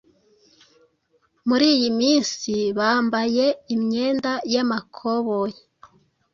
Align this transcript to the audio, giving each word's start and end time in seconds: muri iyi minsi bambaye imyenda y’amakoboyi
muri 1.47 1.65
iyi 1.75 1.89
minsi 2.01 2.53
bambaye 2.77 3.45
imyenda 3.75 4.31
y’amakoboyi 4.53 5.59